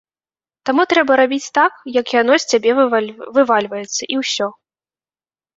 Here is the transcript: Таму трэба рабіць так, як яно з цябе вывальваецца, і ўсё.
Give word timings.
Таму 0.67 0.85
трэба 0.93 1.17
рабіць 1.21 1.53
так, 1.57 1.73
як 1.99 2.05
яно 2.21 2.39
з 2.45 2.49
цябе 2.53 2.71
вывальваецца, 3.35 4.01
і 4.15 4.21
ўсё. 4.23 4.47